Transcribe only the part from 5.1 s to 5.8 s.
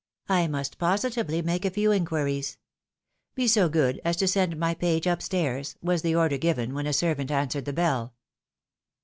stairs,"